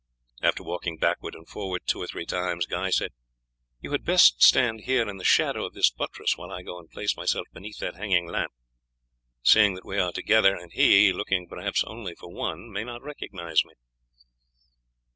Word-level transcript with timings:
After 0.41 0.63
walking 0.63 0.97
backwards 0.97 1.35
and 1.35 1.47
forwards 1.47 1.85
two 1.85 2.01
or 2.01 2.07
three 2.07 2.25
times 2.25 2.65
Guy 2.65 2.89
said, 2.89 3.11
"You 3.81 3.91
had 3.91 4.03
best 4.03 4.41
stand 4.41 4.81
here 4.85 5.07
in 5.07 5.17
the 5.17 5.23
shadow 5.23 5.63
of 5.63 5.75
this 5.75 5.91
buttress 5.91 6.35
while 6.35 6.49
I 6.49 6.63
go 6.63 6.79
and 6.79 6.89
place 6.89 7.15
myself 7.15 7.45
beneath 7.53 7.77
that 7.81 7.93
hanging 7.97 8.25
lamp; 8.27 8.51
seeing 9.43 9.75
that 9.75 9.85
we 9.85 9.99
are 9.99 10.11
together, 10.11 10.55
and 10.55 10.73
he, 10.73 11.13
looking 11.13 11.47
perhaps 11.47 11.83
only 11.83 12.15
for 12.15 12.33
one, 12.33 12.71
may 12.71 12.83
not 12.83 13.03
recognize 13.03 13.63
me." 13.63 13.75